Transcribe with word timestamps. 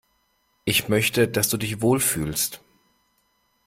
Ich 0.65 0.89
möchte, 0.89 1.27
dass 1.27 1.49
du 1.49 1.57
dich 1.57 1.79
wohl 1.83 1.99
fühlst. 1.99 2.63